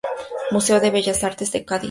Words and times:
Museo 0.53 0.79
de 0.79 0.89
Bellas 0.95 1.23
Artes 1.23 1.51
de 1.51 1.63
Cádiz. 1.63 1.79